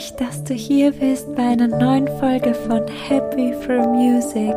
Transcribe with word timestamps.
mich, 0.00 0.14
dass 0.14 0.42
du 0.44 0.54
hier 0.54 0.92
bist 0.92 1.34
bei 1.34 1.42
einer 1.42 1.68
neuen 1.68 2.08
Folge 2.20 2.54
von 2.54 2.80
Happy 2.88 3.52
Through 3.60 3.86
Music. 3.86 4.56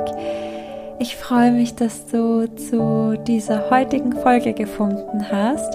Ich 1.00 1.18
freue 1.18 1.52
mich, 1.52 1.76
dass 1.76 2.06
du 2.06 2.48
zu 2.56 3.18
dieser 3.28 3.70
heutigen 3.70 4.14
Folge 4.14 4.54
gefunden 4.54 5.30
hast 5.30 5.74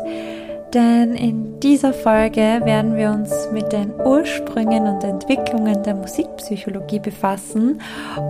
denn 0.75 1.15
in 1.15 1.61
dieser 1.61 1.93
Folge 1.93 2.61
werden 2.65 2.97
wir 2.97 3.11
uns 3.11 3.49
mit 3.53 3.73
den 3.73 3.93
Ursprüngen 3.95 4.87
und 4.87 5.03
Entwicklungen 5.03 5.83
der 5.83 5.95
Musikpsychologie 5.95 6.99
befassen 6.99 7.81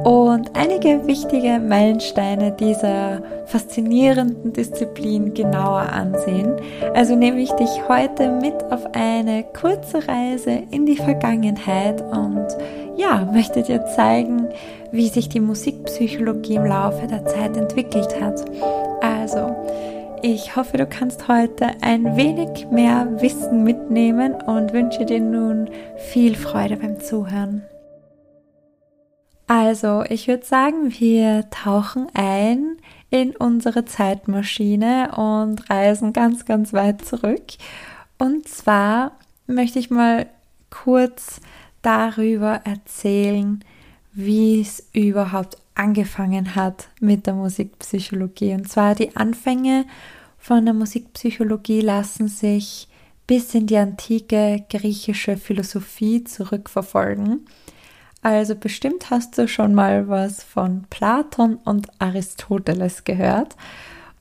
und 0.05 0.51
einige 0.55 1.07
wichtige 1.07 1.59
Meilensteine 1.59 2.53
dieser 2.53 3.23
faszinierenden 3.47 4.53
Disziplin 4.53 5.35
genauer 5.35 5.91
ansehen. 5.93 6.57
Also 6.95 7.17
nehme 7.17 7.41
ich 7.41 7.51
dich 7.53 7.71
heute 7.89 8.31
mit 8.31 8.55
auf 8.71 8.95
eine 8.95 9.45
kurze 9.59 10.07
Reise 10.07 10.63
in 10.71 10.87
die 10.87 10.97
Vergangenheit 10.97 12.01
und 12.03 12.47
ja, 12.97 13.29
möchte 13.33 13.63
dir 13.63 13.85
zeigen, 13.87 14.49
wie 14.91 15.09
sich 15.09 15.29
die 15.29 15.41
Musikpsychologie 15.41 16.57
im 16.57 16.67
Laufe 16.67 17.07
der 17.07 17.25
Zeit 17.27 17.57
entwickelt 17.57 18.21
hat. 18.21 18.45
Also, 19.01 19.55
ich 20.23 20.57
hoffe, 20.57 20.77
du 20.77 20.87
kannst 20.87 21.29
heute 21.29 21.71
ein 21.81 22.17
wenig 22.17 22.67
mehr 22.71 23.21
Wissen 23.21 23.63
mitnehmen 23.63 24.35
und 24.35 24.73
wünsche 24.73 25.05
dir 25.05 25.21
nun 25.21 25.71
viel 26.11 26.35
Freude 26.35 26.77
beim 26.77 27.01
Zuhören. 27.01 27.63
Also, 29.47 30.05
ich 30.09 30.29
würde 30.29 30.45
sagen, 30.45 30.93
wir 30.99 31.49
tauchen 31.51 32.09
ein 32.15 32.77
in 33.11 33.35
unsere 33.35 33.85
Zeitmaschine 33.85 35.13
und 35.17 35.71
reisen 35.71 36.13
ganz, 36.13 36.45
ganz 36.45 36.73
weit 36.73 37.05
zurück. 37.05 37.45
Und 38.19 38.47
zwar 38.47 39.13
möchte 39.47 39.79
ich 39.79 39.91
mal 39.91 40.27
kurz 40.71 41.41
darüber 41.81 42.61
erzählen, 42.65 43.65
wie 44.13 44.61
es 44.61 44.87
überhaupt 44.93 45.57
angefangen 45.79 46.55
hat 46.55 46.89
mit 47.01 47.27
der 47.27 47.35
Musikpsychologie. 47.35 48.55
Und 48.55 48.69
zwar 48.69 48.95
die 48.95 49.17
Anfänge 49.17 49.87
von 50.39 50.65
der 50.65 50.75
Musikpsychologie 50.75 51.81
lassen 51.81 52.29
sich 52.29 52.89
bis 53.27 53.55
in 53.55 53.67
die 53.67 53.77
antike 53.77 54.65
griechische 54.71 55.37
Philosophie 55.37 56.25
zurückverfolgen. 56.25 57.47
Also 58.23 58.55
bestimmt 58.57 59.11
hast 59.11 59.39
du 59.39 59.47
schon 59.47 59.75
mal 59.75 60.09
was 60.09 60.43
von 60.43 60.87
Platon 60.91 61.57
und 61.57 61.89
Aristoteles 62.01 63.05
gehört. 63.05 63.57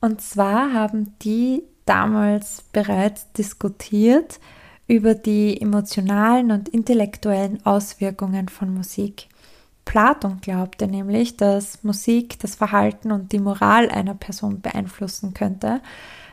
Und 0.00 0.20
zwar 0.20 0.72
haben 0.72 1.14
die 1.22 1.62
damals 1.84 2.62
bereits 2.72 3.32
diskutiert 3.32 4.38
über 4.86 5.14
die 5.14 5.60
emotionalen 5.60 6.52
und 6.52 6.68
intellektuellen 6.68 7.64
Auswirkungen 7.66 8.48
von 8.48 8.72
Musik. 8.72 9.28
Platon 9.88 10.42
glaubte 10.42 10.86
nämlich, 10.86 11.38
dass 11.38 11.82
Musik 11.82 12.38
das 12.40 12.54
Verhalten 12.54 13.10
und 13.10 13.32
die 13.32 13.38
Moral 13.38 13.88
einer 13.88 14.14
Person 14.14 14.60
beeinflussen 14.60 15.32
könnte, 15.32 15.80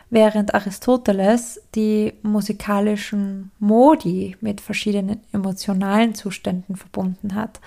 während 0.09 0.53
Aristoteles 0.53 1.61
die 1.73 2.15
musikalischen 2.21 3.51
Modi 3.59 4.35
mit 4.41 4.59
verschiedenen 4.59 5.21
emotionalen 5.31 6.15
Zuständen 6.15 6.75
verbunden 6.75 7.33
hat. 7.33 7.61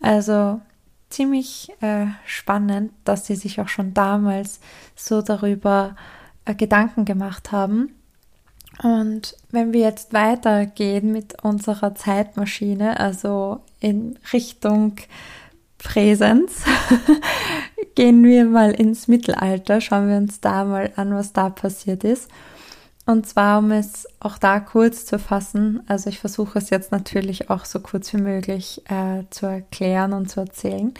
Also 0.00 0.62
ziemlich 1.10 1.70
äh, 1.82 2.06
spannend, 2.24 2.92
dass 3.04 3.26
sie 3.26 3.36
sich 3.36 3.60
auch 3.60 3.68
schon 3.68 3.92
damals 3.92 4.60
so 4.96 5.20
darüber 5.20 5.94
äh, 6.46 6.54
Gedanken 6.54 7.04
gemacht 7.04 7.52
haben. 7.52 7.90
Und 8.82 9.36
wenn 9.50 9.74
wir 9.74 9.80
jetzt 9.80 10.14
weitergehen 10.14 11.12
mit 11.12 11.44
unserer 11.44 11.94
Zeitmaschine, 11.94 12.98
also 12.98 13.60
in 13.80 14.18
Richtung 14.32 14.96
Präsenz, 15.78 16.64
gehen 17.94 18.24
wir 18.24 18.44
mal 18.44 18.72
ins 18.72 19.08
Mittelalter, 19.08 19.80
schauen 19.80 20.08
wir 20.08 20.16
uns 20.16 20.40
da 20.40 20.64
mal 20.64 20.92
an, 20.96 21.14
was 21.14 21.32
da 21.32 21.50
passiert 21.50 22.04
ist. 22.04 22.28
Und 23.06 23.26
zwar, 23.26 23.60
um 23.60 23.70
es 23.70 24.06
auch 24.20 24.36
da 24.36 24.60
kurz 24.60 25.06
zu 25.06 25.18
fassen, 25.18 25.82
also 25.86 26.10
ich 26.10 26.18
versuche 26.18 26.58
es 26.58 26.68
jetzt 26.68 26.92
natürlich 26.92 27.48
auch 27.48 27.64
so 27.64 27.80
kurz 27.80 28.12
wie 28.12 28.20
möglich 28.20 28.82
äh, 28.90 29.22
zu 29.30 29.46
erklären 29.46 30.12
und 30.12 30.28
zu 30.28 30.40
erzählen. 30.40 30.92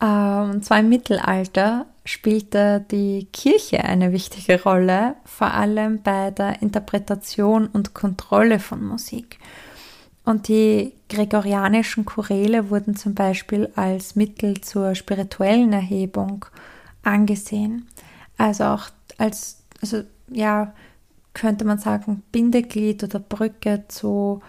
Äh, 0.00 0.04
und 0.04 0.64
zwar 0.64 0.80
im 0.80 0.90
Mittelalter 0.90 1.86
spielte 2.04 2.84
die 2.90 3.26
Kirche 3.32 3.84
eine 3.84 4.12
wichtige 4.12 4.62
Rolle, 4.62 5.14
vor 5.24 5.54
allem 5.54 6.02
bei 6.02 6.30
der 6.30 6.60
Interpretation 6.60 7.68
und 7.68 7.94
Kontrolle 7.94 8.58
von 8.58 8.84
Musik. 8.84 9.38
Und 10.30 10.46
die 10.46 10.92
gregorianischen 11.08 12.04
Choräle 12.04 12.70
wurden 12.70 12.94
zum 12.94 13.14
Beispiel 13.14 13.68
als 13.74 14.14
Mittel 14.14 14.60
zur 14.60 14.94
spirituellen 14.94 15.72
Erhebung 15.72 16.44
angesehen. 17.02 17.88
Also 18.38 18.62
auch 18.62 18.90
als, 19.18 19.64
also 19.82 20.02
ja, 20.28 20.72
könnte 21.34 21.64
man 21.64 21.78
sagen, 21.78 22.22
Bindeglied 22.30 23.02
oder 23.02 23.18
Brücke 23.18 23.86
zu 23.88 24.40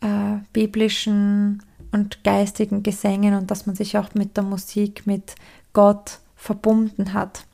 äh, 0.00 0.38
biblischen 0.54 1.62
und 1.92 2.24
geistigen 2.24 2.82
Gesängen 2.82 3.34
und 3.34 3.50
dass 3.50 3.66
man 3.66 3.76
sich 3.76 3.98
auch 3.98 4.14
mit 4.14 4.38
der 4.38 4.44
Musik, 4.44 5.06
mit 5.06 5.34
Gott 5.74 6.20
verbunden 6.34 7.12
hat. 7.12 7.44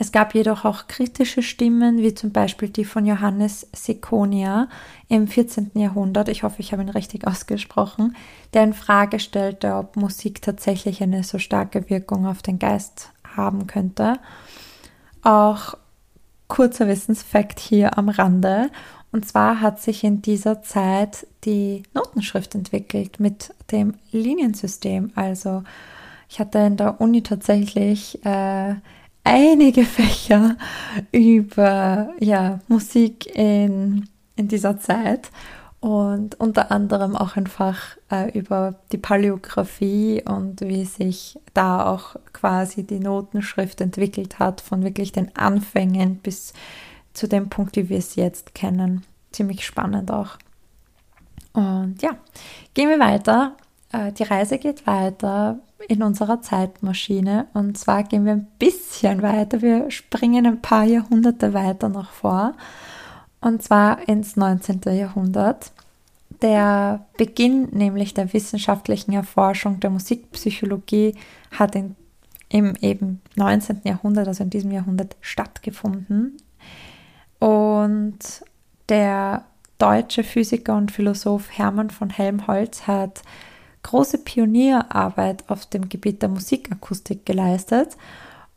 Es 0.00 0.12
gab 0.12 0.34
jedoch 0.34 0.64
auch 0.64 0.86
kritische 0.86 1.42
Stimmen, 1.42 1.98
wie 1.98 2.14
zum 2.14 2.30
Beispiel 2.30 2.68
die 2.68 2.84
von 2.84 3.04
Johannes 3.04 3.66
Seconia 3.74 4.68
im 5.08 5.26
14. 5.26 5.72
Jahrhundert, 5.74 6.28
ich 6.28 6.44
hoffe, 6.44 6.60
ich 6.60 6.72
habe 6.72 6.82
ihn 6.82 6.88
richtig 6.88 7.26
ausgesprochen, 7.26 8.16
der 8.54 8.62
in 8.62 8.74
Frage 8.74 9.18
stellte, 9.18 9.74
ob 9.74 9.96
Musik 9.96 10.40
tatsächlich 10.40 11.02
eine 11.02 11.24
so 11.24 11.38
starke 11.38 11.90
Wirkung 11.90 12.26
auf 12.26 12.42
den 12.42 12.60
Geist 12.60 13.10
haben 13.36 13.66
könnte. 13.66 14.20
Auch 15.22 15.74
kurzer 16.46 16.86
Wissensfakt 16.86 17.58
hier 17.58 17.98
am 17.98 18.08
Rande. 18.08 18.70
Und 19.10 19.26
zwar 19.26 19.60
hat 19.60 19.80
sich 19.80 20.04
in 20.04 20.22
dieser 20.22 20.62
Zeit 20.62 21.26
die 21.44 21.82
Notenschrift 21.92 22.54
entwickelt 22.54 23.20
mit 23.20 23.54
dem 23.72 23.94
Liniensystem. 24.12 25.12
Also 25.14 25.64
ich 26.28 26.38
hatte 26.38 26.58
in 26.58 26.76
der 26.76 27.00
Uni 27.00 27.22
tatsächlich 27.22 28.24
äh, 28.24 28.74
einige 29.28 29.84
Fächer 29.84 30.56
über 31.12 32.14
ja, 32.18 32.60
Musik 32.66 33.26
in, 33.36 34.08
in 34.36 34.48
dieser 34.48 34.80
Zeit 34.80 35.30
und 35.80 36.40
unter 36.40 36.72
anderem 36.72 37.14
auch 37.14 37.36
einfach 37.36 37.98
äh, 38.10 38.36
über 38.36 38.76
die 38.90 38.96
Paläographie 38.96 40.22
und 40.24 40.62
wie 40.62 40.86
sich 40.86 41.38
da 41.52 41.86
auch 41.86 42.16
quasi 42.32 42.84
die 42.84 43.00
Notenschrift 43.00 43.82
entwickelt 43.82 44.38
hat, 44.38 44.62
von 44.62 44.82
wirklich 44.82 45.12
den 45.12 45.36
Anfängen 45.36 46.16
bis 46.16 46.54
zu 47.12 47.28
dem 47.28 47.50
Punkt, 47.50 47.76
wie 47.76 47.90
wir 47.90 47.98
es 47.98 48.16
jetzt 48.16 48.54
kennen. 48.54 49.04
Ziemlich 49.30 49.64
spannend 49.66 50.10
auch. 50.10 50.38
Und 51.52 52.00
ja, 52.00 52.16
gehen 52.72 52.88
wir 52.88 52.98
weiter 52.98 53.54
äh, 53.92 54.12
die 54.12 54.24
Reise 54.24 54.58
geht 54.58 54.86
weiter 54.86 55.58
in 55.88 56.02
unserer 56.02 56.40
Zeitmaschine. 56.40 57.46
Und 57.54 57.78
zwar 57.78 58.04
gehen 58.04 58.24
wir 58.24 58.32
ein 58.32 58.48
bisschen 58.58 58.87
weiter. 59.02 59.62
Wir 59.62 59.90
springen 59.90 60.46
ein 60.46 60.62
paar 60.62 60.84
Jahrhunderte 60.84 61.54
weiter 61.54 61.88
noch 61.88 62.10
vor. 62.12 62.54
Und 63.40 63.62
zwar 63.62 64.08
ins 64.08 64.36
19. 64.36 64.80
Jahrhundert. 64.86 65.72
Der 66.42 67.06
Beginn 67.16 67.68
nämlich 67.70 68.14
der 68.14 68.32
wissenschaftlichen 68.32 69.12
Erforschung 69.12 69.80
der 69.80 69.90
Musikpsychologie 69.90 71.14
hat 71.50 71.74
in, 71.74 71.96
im 72.48 72.74
eben 72.80 73.20
19. 73.36 73.80
Jahrhundert, 73.84 74.28
also 74.28 74.44
in 74.44 74.50
diesem 74.50 74.70
Jahrhundert, 74.70 75.16
stattgefunden. 75.20 76.36
Und 77.38 78.18
der 78.88 79.44
deutsche 79.78 80.24
Physiker 80.24 80.76
und 80.76 80.92
Philosoph 80.92 81.56
Hermann 81.56 81.90
von 81.90 82.10
Helmholtz 82.10 82.86
hat 82.86 83.22
große 83.82 84.18
Pionierarbeit 84.18 85.48
auf 85.48 85.66
dem 85.66 85.88
Gebiet 85.88 86.22
der 86.22 86.28
Musikakustik 86.28 87.24
geleistet. 87.24 87.96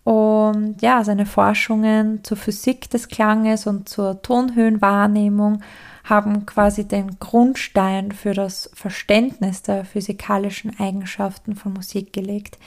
Und 0.04 0.82
ja, 0.82 1.04
seine 1.04 1.26
Forschungen 1.26 2.24
zur 2.24 2.38
Physik 2.38 2.90
des 2.90 3.08
Klanges 3.08 3.68
und 3.68 3.88
zur 3.88 4.22
Tonhöhenwahrnehmung 4.22 5.62
haben 6.04 6.46
quasi 6.48 6.88
den 6.88 7.20
Grundstein 7.20 8.12
für 8.12 8.34
das 8.34 8.72
Verständnis 8.74 9.62
der 9.62 9.86
physikalischen 9.86 10.80
Eigenschaften 10.80 11.56
von 11.56 11.74
Musik 11.74 12.12
gelegt. 12.14 12.58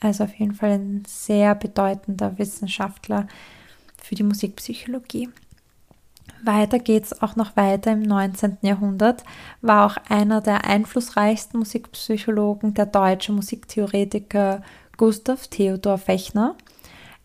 Also 0.00 0.24
auf 0.24 0.34
jeden 0.34 0.54
Fall 0.54 0.70
ein 0.70 1.02
sehr 1.06 1.56
bedeutender 1.56 2.38
Wissenschaftler 2.38 3.26
für 4.00 4.14
die 4.14 4.22
Musikpsychologie. 4.22 5.28
Weiter 6.44 6.78
geht 6.78 7.04
es 7.04 7.20
auch 7.20 7.34
noch 7.34 7.56
weiter 7.56 7.92
im 7.92 8.02
19. 8.02 8.58
Jahrhundert, 8.62 9.24
war 9.60 9.86
auch 9.86 9.96
einer 10.08 10.40
der 10.40 10.64
einflussreichsten 10.64 11.58
Musikpsychologen 11.58 12.74
der 12.74 12.86
deutsche 12.86 13.32
Musiktheoretiker 13.32 14.62
Gustav 14.96 15.48
Theodor 15.48 15.98
Fechner. 15.98 16.54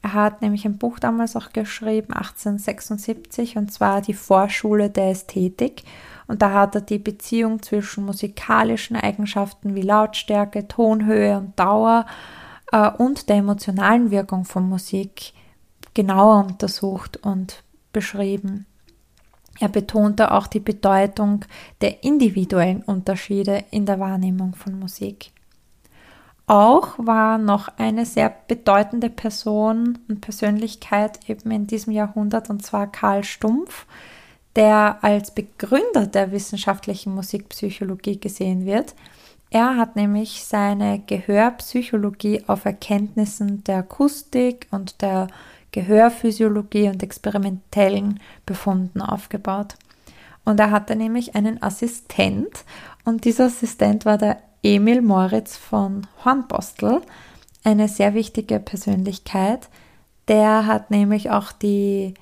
Er 0.03 0.13
hat 0.13 0.41
nämlich 0.41 0.65
ein 0.65 0.77
Buch 0.77 0.99
damals 0.99 1.37
auch 1.37 1.53
geschrieben, 1.53 2.13
1876, 2.13 3.55
und 3.55 3.71
zwar 3.71 4.01
die 4.01 4.13
Vorschule 4.13 4.89
der 4.89 5.09
Ästhetik. 5.11 5.83
Und 6.27 6.41
da 6.41 6.51
hat 6.51 6.75
er 6.75 6.81
die 6.81 6.99
Beziehung 6.99 7.61
zwischen 7.61 8.05
musikalischen 8.05 8.97
Eigenschaften 8.97 9.75
wie 9.75 9.81
Lautstärke, 9.81 10.67
Tonhöhe 10.67 11.37
und 11.37 11.57
Dauer 11.57 12.05
äh, 12.73 12.89
und 12.89 13.29
der 13.29 13.37
emotionalen 13.37 14.11
Wirkung 14.11 14.43
von 14.43 14.67
Musik 14.67 15.33
genauer 15.93 16.45
untersucht 16.45 17.17
und 17.25 17.63
beschrieben. 17.93 18.65
Er 19.61 19.69
betonte 19.69 20.31
auch 20.31 20.47
die 20.47 20.59
Bedeutung 20.59 21.45
der 21.79 22.03
individuellen 22.03 22.81
Unterschiede 22.81 23.63
in 23.71 23.85
der 23.85 24.01
Wahrnehmung 24.01 24.53
von 24.53 24.77
Musik. 24.77 25.31
Auch 26.45 26.95
war 26.97 27.37
noch 27.37 27.69
eine 27.77 28.05
sehr 28.05 28.33
bedeutende 28.47 29.09
Person 29.09 29.99
und 30.09 30.21
Persönlichkeit 30.21 31.29
eben 31.29 31.51
in 31.51 31.67
diesem 31.67 31.93
Jahrhundert, 31.93 32.49
und 32.49 32.65
zwar 32.65 32.91
Karl 32.91 33.23
Stumpf, 33.23 33.85
der 34.55 34.97
als 35.01 35.31
Begründer 35.31 36.05
der 36.05 36.31
wissenschaftlichen 36.31 37.15
Musikpsychologie 37.15 38.19
gesehen 38.19 38.65
wird. 38.65 38.93
Er 39.51 39.77
hat 39.77 39.95
nämlich 39.95 40.43
seine 40.43 40.99
Gehörpsychologie 40.99 42.43
auf 42.47 42.65
Erkenntnissen 42.65 43.63
der 43.63 43.77
Akustik 43.77 44.67
und 44.71 45.01
der 45.01 45.27
Gehörphysiologie 45.71 46.89
und 46.89 47.01
experimentellen 47.03 48.19
Befunden 48.45 49.01
aufgebaut. 49.01 49.75
Und 50.43 50.59
er 50.59 50.71
hatte 50.71 50.95
nämlich 50.95 51.35
einen 51.35 51.61
Assistent 51.63 52.65
und 53.05 53.25
dieser 53.25 53.45
Assistent 53.45 54.05
war 54.05 54.17
der 54.17 54.37
Emil 54.63 55.01
Moritz 55.01 55.57
von 55.57 56.07
Hornbostel, 56.23 57.01
eine 57.65 57.89
sehr 57.89 58.13
wichtige 58.13 58.59
Persönlichkeit. 58.59 59.67
Der 60.29 60.65
hat 60.65 60.89
nämlich 60.89 61.31
auch 61.31 61.51
die 61.51 62.13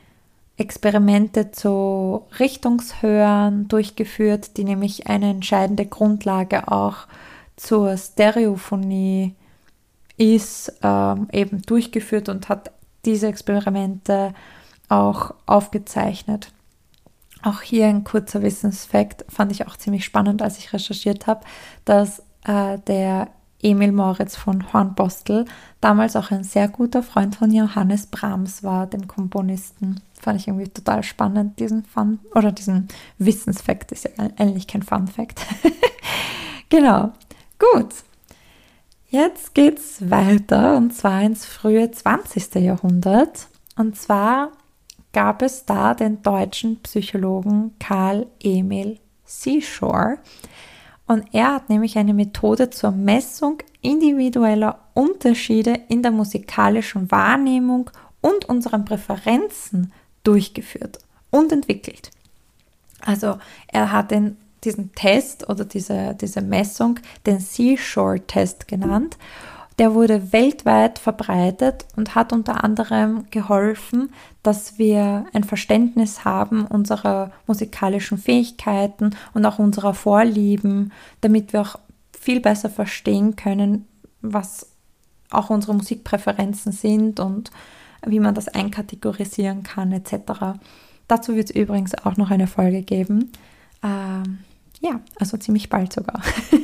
Experimente 0.57 1.51
zu 1.51 2.23
Richtungshören 2.39 3.67
durchgeführt, 3.67 4.57
die 4.57 4.63
nämlich 4.63 5.07
eine 5.07 5.29
entscheidende 5.29 5.85
Grundlage 5.85 6.67
auch 6.67 7.07
zur 7.57 7.95
Stereophonie 7.95 9.35
ist, 10.17 10.73
ähm, 10.81 11.27
eben 11.31 11.61
durchgeführt 11.61 12.27
und 12.27 12.49
hat 12.49 12.71
diese 13.05 13.27
Experimente 13.27 14.33
auch 14.89 15.35
aufgezeichnet. 15.45 16.51
Auch 17.43 17.61
hier 17.61 17.87
ein 17.87 18.03
kurzer 18.03 18.41
Wissensfakt 18.41 19.25
fand 19.29 19.51
ich 19.51 19.67
auch 19.67 19.77
ziemlich 19.77 20.05
spannend, 20.05 20.41
als 20.41 20.57
ich 20.59 20.73
recherchiert 20.73 21.25
habe, 21.25 21.41
dass 21.85 22.21
äh, 22.45 22.77
der 22.79 23.29
Emil 23.63 23.91
Moritz 23.91 24.35
von 24.35 24.73
Hornbostel 24.73 25.45
damals 25.81 26.15
auch 26.15 26.31
ein 26.31 26.43
sehr 26.43 26.67
guter 26.67 27.03
Freund 27.03 27.35
von 27.35 27.51
Johannes 27.51 28.07
Brahms 28.07 28.63
war, 28.63 28.87
dem 28.87 29.07
Komponisten. 29.07 30.01
Fand 30.19 30.39
ich 30.39 30.47
irgendwie 30.47 30.69
total 30.69 31.03
spannend, 31.03 31.59
diesen 31.59 31.85
Fun 31.85 32.19
oder 32.33 32.51
diesen 32.51 32.87
Wissensfakt, 33.17 33.91
ist 33.91 34.05
ja 34.05 34.11
eigentlich 34.37 34.67
kein 34.67 34.83
Fun 34.83 35.07
Fact. 35.07 35.45
genau. 36.69 37.11
Gut. 37.59 37.93
Jetzt 39.09 39.53
geht's 39.53 40.09
weiter 40.09 40.77
und 40.77 40.93
zwar 40.93 41.21
ins 41.21 41.45
frühe 41.45 41.91
20. 41.91 42.55
Jahrhundert. 42.55 43.47
Und 43.75 43.97
zwar 43.97 44.51
gab 45.11 45.41
es 45.41 45.65
da 45.65 45.93
den 45.93 46.21
deutschen 46.21 46.81
Psychologen 46.81 47.75
Karl 47.79 48.27
Emil 48.41 48.99
Seashore. 49.25 50.17
Und 51.11 51.25
er 51.33 51.55
hat 51.55 51.69
nämlich 51.69 51.97
eine 51.97 52.13
Methode 52.13 52.69
zur 52.69 52.91
Messung 52.91 53.57
individueller 53.81 54.79
Unterschiede 54.93 55.77
in 55.89 56.01
der 56.01 56.11
musikalischen 56.11 57.11
Wahrnehmung 57.11 57.89
und 58.21 58.47
unseren 58.47 58.85
Präferenzen 58.85 59.91
durchgeführt 60.23 60.99
und 61.29 61.51
entwickelt. 61.51 62.11
Also 63.01 63.39
er 63.67 63.91
hat 63.91 64.11
den 64.11 64.37
diesen 64.63 64.93
Test 64.93 65.49
oder 65.49 65.65
diese, 65.65 66.15
diese 66.15 66.39
Messung 66.39 66.97
den 67.25 67.41
Seashore-Test 67.41 68.69
genannt. 68.69 69.17
Der 69.81 69.95
wurde 69.95 70.31
weltweit 70.31 70.99
verbreitet 70.99 71.87
und 71.95 72.13
hat 72.13 72.33
unter 72.33 72.63
anderem 72.63 73.25
geholfen, 73.31 74.13
dass 74.43 74.77
wir 74.77 75.25
ein 75.33 75.43
Verständnis 75.43 76.23
haben 76.23 76.67
unserer 76.67 77.31
musikalischen 77.47 78.19
Fähigkeiten 78.19 79.15
und 79.33 79.43
auch 79.43 79.57
unserer 79.57 79.95
Vorlieben, 79.95 80.91
damit 81.21 81.51
wir 81.51 81.61
auch 81.61 81.79
viel 82.15 82.41
besser 82.41 82.69
verstehen 82.69 83.35
können, 83.35 83.87
was 84.21 84.67
auch 85.31 85.49
unsere 85.49 85.73
Musikpräferenzen 85.73 86.73
sind 86.73 87.19
und 87.19 87.49
wie 88.05 88.19
man 88.19 88.35
das 88.35 88.49
einkategorisieren 88.49 89.63
kann 89.63 89.91
etc. 89.93 90.59
Dazu 91.07 91.33
wird 91.35 91.49
es 91.49 91.55
übrigens 91.55 91.95
auch 92.05 92.17
noch 92.17 92.29
eine 92.29 92.45
Folge 92.45 92.83
geben. 92.83 93.31
Ähm, 93.81 94.41
ja, 94.79 94.99
also 95.15 95.37
ziemlich 95.37 95.69
bald 95.69 95.91
sogar. 95.91 96.21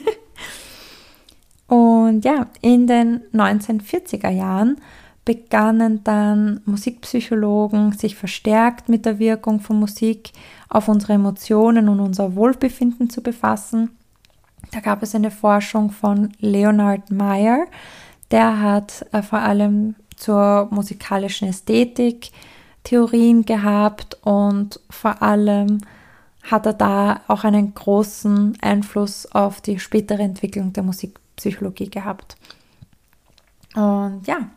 Und 2.17 2.25
ja, 2.25 2.47
in 2.61 2.87
den 2.87 3.21
1940er 3.31 4.31
Jahren 4.31 4.77
begannen 5.23 6.03
dann 6.03 6.61
Musikpsychologen 6.65 7.91
sich 7.91 8.15
verstärkt 8.15 8.89
mit 8.89 9.05
der 9.05 9.19
Wirkung 9.19 9.59
von 9.59 9.79
Musik 9.79 10.31
auf 10.67 10.87
unsere 10.87 11.13
Emotionen 11.13 11.87
und 11.87 11.99
unser 11.99 12.33
Wohlbefinden 12.33 13.11
zu 13.11 13.21
befassen. 13.21 13.91
Da 14.71 14.79
gab 14.79 15.03
es 15.03 15.13
eine 15.13 15.29
Forschung 15.29 15.91
von 15.91 16.31
Leonard 16.39 17.11
Meyer, 17.11 17.67
der 18.31 18.61
hat 18.63 19.05
äh, 19.11 19.21
vor 19.21 19.37
allem 19.37 19.93
zur 20.15 20.69
musikalischen 20.71 21.47
Ästhetik 21.47 22.31
Theorien 22.83 23.45
gehabt 23.45 24.17
und 24.23 24.79
vor 24.89 25.21
allem 25.21 25.81
hat 26.41 26.65
er 26.65 26.73
da 26.73 27.21
auch 27.27 27.43
einen 27.43 27.75
großen 27.75 28.57
Einfluss 28.59 29.31
auf 29.31 29.61
die 29.61 29.77
spätere 29.77 30.23
Entwicklung 30.23 30.73
der 30.73 30.81
Musikpsychologie 31.37 31.89
gehabt. 31.89 32.35
Und 33.75 34.21
ja, 34.25 34.49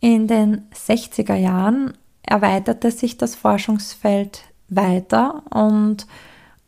in 0.00 0.26
den 0.26 0.68
60er 0.72 1.34
Jahren 1.34 1.94
erweiterte 2.22 2.90
sich 2.90 3.18
das 3.18 3.34
Forschungsfeld 3.34 4.44
weiter 4.68 5.42
und 5.50 6.06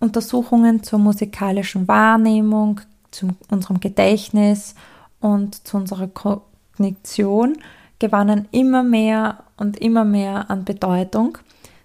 Untersuchungen 0.01 0.83
zur 0.83 0.99
musikalischen 0.99 1.89
Wahrnehmung, 1.89 2.81
zu 3.11 3.31
unserem 3.51 3.81
Gedächtnis 3.81 4.75
und 5.21 5.67
zu 5.67 5.77
unserer 5.77 6.09
Kognition 6.09 7.57
gewannen 7.99 8.47
immer 8.53 8.83
mehr 8.83 9.45
und 9.57 9.79
immer 9.79 10.05
mehr 10.05 10.51
an 10.51 10.65
Bedeutung. 10.65 11.39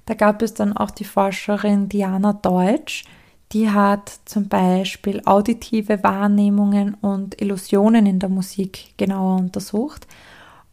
Da 0.05 0.13
gab 0.15 0.41
es 0.41 0.53
dann 0.53 0.75
auch 0.75 0.91
die 0.91 1.05
Forscherin 1.05 1.89
Diana 1.89 2.33
Deutsch, 2.33 3.05
die 3.53 3.69
hat 3.69 4.11
zum 4.25 4.47
Beispiel 4.47 5.21
auditive 5.25 6.03
Wahrnehmungen 6.03 6.95
und 6.95 7.39
Illusionen 7.39 8.05
in 8.07 8.19
der 8.19 8.29
Musik 8.29 8.93
genauer 8.97 9.37
untersucht. 9.37 10.07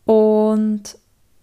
Und 0.07 0.97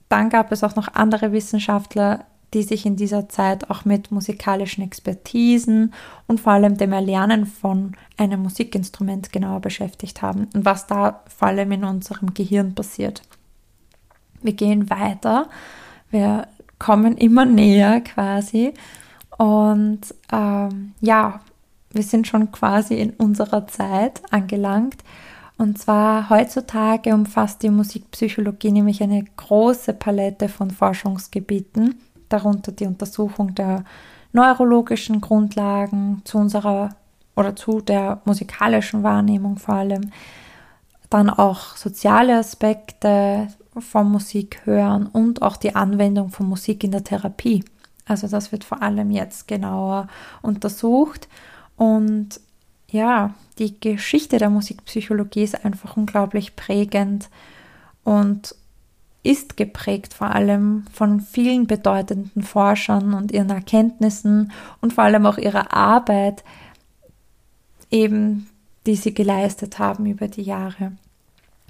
dann 0.09 0.29
gab 0.29 0.51
es 0.51 0.63
auch 0.63 0.75
noch 0.75 0.87
andere 0.95 1.31
Wissenschaftler, 1.31 2.25
die 2.53 2.63
sich 2.63 2.85
in 2.85 2.95
dieser 2.95 3.29
Zeit 3.29 3.69
auch 3.69 3.85
mit 3.85 4.09
musikalischen 4.09 4.83
Expertisen 4.83 5.93
und 6.27 6.39
vor 6.39 6.53
allem 6.53 6.77
dem 6.77 6.93
Erlernen 6.93 7.45
von 7.45 7.95
einem 8.15 8.41
Musikinstrument 8.41 9.31
genauer 9.31 9.59
beschäftigt 9.59 10.21
haben 10.21 10.47
und 10.53 10.65
was 10.65 10.87
da 10.87 11.23
vor 11.27 11.49
allem 11.49 11.71
in 11.73 11.83
unserem 11.83 12.33
Gehirn 12.33 12.73
passiert. 12.73 13.21
Wir 14.41 14.53
gehen 14.53 14.89
weiter. 14.89 15.49
Wir 16.09 16.47
kommen 16.79 17.17
immer 17.17 17.45
näher 17.45 18.01
quasi. 18.01 18.73
Und 19.37 20.01
ähm, 20.31 20.93
ja, 20.99 21.39
wir 21.91 22.03
sind 22.03 22.27
schon 22.27 22.51
quasi 22.51 22.95
in 22.95 23.11
unserer 23.11 23.67
Zeit 23.67 24.21
angelangt. 24.31 25.03
Und 25.57 25.79
zwar 25.79 26.29
heutzutage 26.29 27.13
umfasst 27.13 27.63
die 27.63 27.69
Musikpsychologie 27.69 28.71
nämlich 28.71 29.01
eine 29.01 29.23
große 29.23 29.93
Palette 29.93 30.49
von 30.49 30.69
Forschungsgebieten, 30.69 31.95
darunter 32.29 32.71
die 32.71 32.85
Untersuchung 32.85 33.55
der 33.55 33.83
neurologischen 34.33 35.19
Grundlagen 35.21 36.21
zu 36.25 36.37
unserer 36.37 36.89
oder 37.35 37.55
zu 37.55 37.81
der 37.81 38.21
musikalischen 38.25 39.03
Wahrnehmung 39.03 39.57
vor 39.57 39.75
allem, 39.75 40.11
dann 41.09 41.29
auch 41.29 41.75
soziale 41.75 42.37
Aspekte, 42.37 43.47
vom 43.79 44.11
Musik 44.11 44.61
hören 44.65 45.05
und 45.05 45.43
auch 45.43 45.57
die 45.57 45.75
Anwendung 45.75 46.29
von 46.29 46.47
Musik 46.47 46.83
in 46.83 46.91
der 46.91 47.03
Therapie. 47.03 47.63
Also 48.07 48.27
das 48.27 48.51
wird 48.51 48.63
vor 48.63 48.81
allem 48.81 49.11
jetzt 49.11 49.47
genauer 49.47 50.07
untersucht 50.41 51.27
und 51.75 52.39
ja, 52.89 53.33
die 53.59 53.79
Geschichte 53.79 54.37
der 54.37 54.49
Musikpsychologie 54.49 55.43
ist 55.43 55.65
einfach 55.65 55.97
unglaublich 55.97 56.55
prägend 56.55 57.29
und 58.03 58.55
ist 59.23 59.57
geprägt 59.57 60.13
vor 60.13 60.31
allem 60.31 60.85
von 60.93 61.19
vielen 61.19 61.67
bedeutenden 61.67 62.43
Forschern 62.43 63.13
und 63.13 63.31
ihren 63.33 63.49
Erkenntnissen 63.49 64.53
und 64.79 64.93
vor 64.93 65.03
allem 65.03 65.25
auch 65.25 65.37
ihrer 65.37 65.73
Arbeit, 65.73 66.45
eben 67.91 68.47
die 68.85 68.95
sie 68.95 69.13
geleistet 69.13 69.79
haben 69.79 70.05
über 70.05 70.29
die 70.29 70.43
Jahre. 70.43 70.93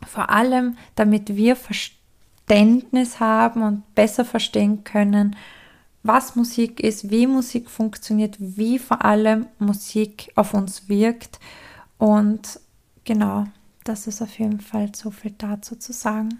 Vor 0.06 0.29
allem, 0.29 0.77
damit 0.94 1.36
wir 1.36 1.56
Verständnis 1.56 3.20
haben 3.20 3.63
und 3.63 3.96
besser 3.96 4.24
verstehen 4.24 4.84
können, 4.84 5.36
was 6.03 6.35
Musik 6.35 6.79
ist, 6.79 7.09
wie 7.09 7.27
Musik 7.27 7.69
funktioniert, 7.69 8.35
wie 8.39 8.79
vor 8.79 9.03
allem 9.03 9.47
Musik 9.59 10.31
auf 10.35 10.53
uns 10.53 10.87
wirkt. 10.87 11.39
Und 11.97 12.59
genau, 13.03 13.45
das 13.83 14.07
ist 14.07 14.21
auf 14.21 14.37
jeden 14.39 14.61
Fall 14.61 14.91
so 14.95 15.11
viel 15.11 15.33
dazu 15.37 15.75
zu 15.75 15.93
sagen. 15.93 16.39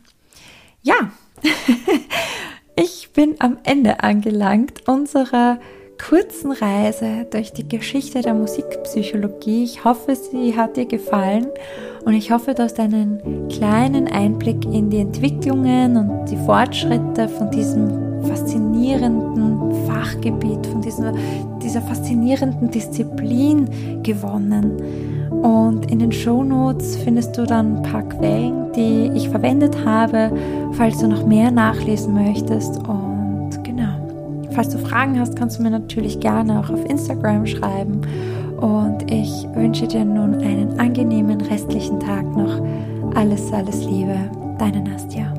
Ja, 0.82 1.12
ich 2.76 3.12
bin 3.14 3.36
am 3.40 3.58
Ende 3.64 4.04
angelangt 4.04 4.88
unserer 4.88 5.60
kurzen 5.98 6.52
Reise 6.52 7.26
durch 7.30 7.54
die 7.54 7.68
Geschichte 7.68 8.22
der 8.22 8.34
Musikpsychologie. 8.34 9.64
Ich 9.64 9.84
hoffe, 9.84 10.16
sie 10.16 10.56
hat 10.56 10.78
dir 10.78 10.86
gefallen 10.86 11.48
und 12.06 12.14
ich 12.14 12.32
hoffe, 12.32 12.54
du 12.54 12.64
hast 12.64 12.80
einen 12.80 13.50
kleinen 13.50 14.08
Einblick 14.08 14.64
in 14.66 14.90
die 14.90 15.00
Entwicklungen 15.00 15.98
und 15.98 16.26
die 16.28 16.38
Fortschritte 16.38 17.28
von 17.28 17.52
diesem 17.52 18.07
faszinierenden 18.28 19.72
Fachgebiet, 19.88 20.66
von 20.68 20.82
dieser, 20.82 21.14
dieser 21.62 21.82
faszinierenden 21.82 22.70
Disziplin 22.72 23.68
gewonnen. 24.04 24.72
Und 25.42 25.92
in 25.92 26.00
den 26.00 26.12
Show 26.12 26.44
Notes 26.44 26.98
findest 26.98 27.38
du 27.38 27.46
dann 27.46 27.78
ein 27.78 27.84
paar 27.84 28.04
Quellen, 28.04 28.72
die 28.76 29.12
ich 29.16 29.30
verwendet 29.30 29.86
habe, 29.86 30.32
falls 30.74 30.98
du 31.00 31.08
noch 31.08 31.26
mehr 31.26 31.52
nachlesen 31.52 32.14
möchtest. 32.14 32.78
Und 32.88 33.52
genau, 33.64 34.10
falls 34.52 34.70
du 34.70 34.78
Fragen 34.78 35.20
hast, 35.20 35.36
kannst 35.36 35.60
du 35.60 35.64
mir 35.64 35.70
natürlich 35.72 36.20
gerne 36.20 36.60
auch 36.60 36.70
auf 36.70 36.84
Instagram 36.86 37.46
schreiben. 37.46 38.02
Und 38.60 39.12
ich 39.12 39.48
wünsche 39.54 39.88
dir 39.88 40.04
nun 40.04 40.36
einen 40.36 40.80
angenehmen 40.80 41.42
restlichen 41.42 42.00
Tag 42.00 42.26
noch. 42.36 42.62
Alles, 43.16 43.52
alles 43.54 43.86
Liebe, 43.86 44.16
deine 44.58 44.82
Nastja. 44.82 45.37